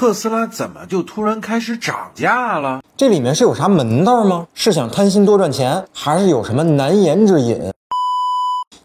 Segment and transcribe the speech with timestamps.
[0.00, 2.80] 特斯拉怎么就突然开始涨价了？
[2.96, 4.46] 这里面是有啥门道吗？
[4.54, 7.70] 是想贪心多赚钱，还是有什么难言之隐？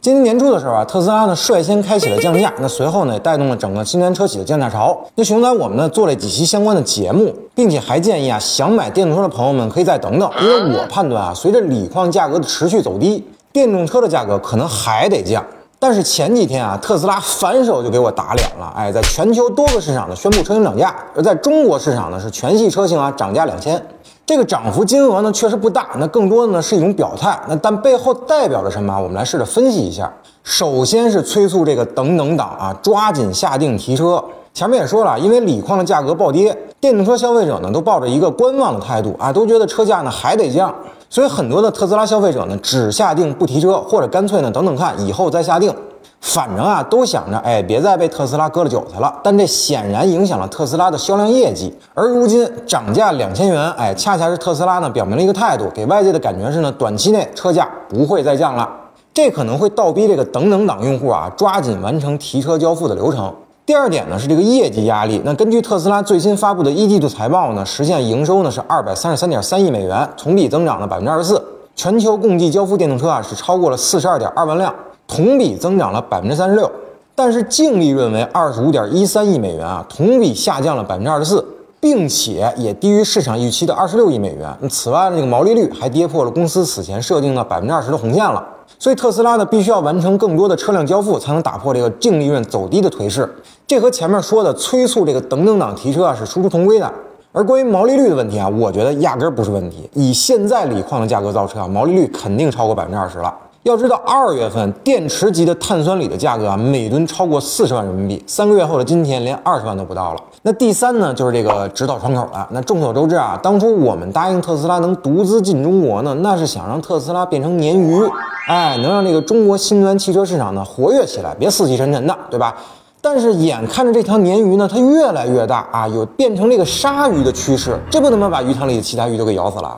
[0.01, 5.05] 今年年初的时候啊，特斯拉呢率先开启了降价，那随后呢也带动了整个新能源车企的降价潮。
[5.15, 13.23] 那熊仔我们呢做了几期相关的节目，并且还建议啊想买电动车的朋友们可以再等等，因为我判断啊随着锂矿价格的持续走低，
[13.53, 15.41] 电动车的价格可能还得降。
[15.77, 23.79] 但是前几天啊，特斯拉反手就给我打脸了，哎，在全球多个市场呢宣布车型涨价，而在中国市场呢是全系车型啊涨价两千，
[24.25, 28.99] 这个涨幅金额呢确实不大，那更多的呢是一种表态，那但背后代表着什么？
[28.99, 30.11] 我们来试着分析一下。
[30.43, 34.23] 首先是催促这个等等党啊抓紧下定提车。
[34.53, 40.73] 前面也说了，因为锂矿的价格暴跌，电动车消费者呢都抱着一个观望的态度啊，都觉得车价呢还得降。
[41.15, 45.73] 所以很多的特斯拉消费者呢，只下定不提车，或者干脆呢等等看，以后再下定。
[46.19, 49.17] 反正啊，都想着哎，别再被特斯拉割了韭菜了。
[49.23, 51.73] 但这显然影响了特斯拉的销量业绩。
[51.93, 58.69] 而如今涨价两千元，哎，恰恰是特斯拉呢表明了一个态度，给外界的感觉是呢，短期内车价不会再降了。
[59.13, 63.33] 这可能会倒逼这个等等党用户啊，抓紧完成提车交付的流程。
[63.65, 65.19] 第二点呢是这个业绩压力。
[65.25, 71.43] 那根据特斯拉最新发布的一季度财报呢，实现营收呢是二百三十三点三亿美元，同比增长了百分之二十四。
[71.75, 74.71] 全球共计交付电动车啊是超过了四十二点二万辆，
[75.07, 76.71] 同比增长了百分之三十六。
[77.15, 81.43] 但是净利润为二十五点一三亿美元啊，同比下降了百分之二十四，
[81.85, 84.51] 并且也低于市场预期的二十六亿美元。
[84.67, 88.43] 此外，这个毛利率还跌破了公司此前设定的百分之二十的红线了。
[88.79, 93.31] 所以特斯拉呢，必须要完成更多的车辆交付，才能打破这个净利润走低的颓势。
[93.67, 96.91] 这和前面说的催促这个等等党提车啊是殊途同归的。
[97.31, 99.87] 而关于毛利率的问题啊，我觉得压根儿不是问题。
[99.93, 103.31] 以现在锂矿的价格造车啊，毛利率肯定超过百分之二十了。
[103.65, 108.23] 要知道，二月份电池级的碳酸锂的价格啊，每吨超过四十万人民币。
[108.27, 110.21] 三个月后的今天，连二十万都不到了。
[110.43, 112.47] 那第三呢，就是这个指导窗口了。
[112.51, 118.07] 那众所周知啊，当初我们答应特斯拉能独资进中国呢，那是想让特斯拉变成鲶鱼，
[118.47, 122.55] 哎，能让这个中国新能源汽车市场呢活跃起来，别死气沉沉的，对吧？
[123.01, 129.75] 但是眼看着这条鲶鱼呢，它越来越大啊，有变成这个鲨鱼的趋势，这不他妈把鱼塘里的其他鱼都给咬死了？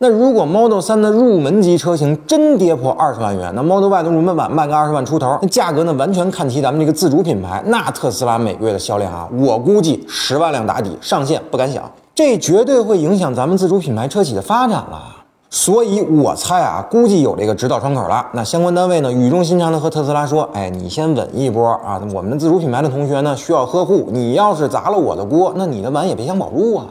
[0.00, 11.82] 那如果 Model 3的入门级车型真跌破二十万元，那 Model Y 的入门版卖个二十万出头，那价格呢完全看齐咱们这个自主品牌，那特斯拉每个月的销量啊，我估计十万辆打底，上限不敢想，
[12.14, 15.02] 这绝对会影响咱们自主品牌车企的发展了。
[15.50, 18.24] 所以我猜啊，估计有这个指导窗口了。
[18.34, 26.86] 那相关单位呢，语重心长的和特斯拉说：“哎，你先稳一波啊，我们的自主品牌的同学呢需要呵护，你要是砸了我的锅，那你的碗也别想保住啊。”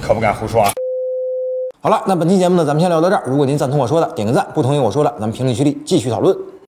[0.00, 0.70] 可不敢胡说啊。
[1.84, 3.24] 好了，那本期节目呢，咱们先聊到这儿。
[3.26, 6.32] 如果您赞同我说的，点个赞；不同意我说的，咱们评论区里继续讨论。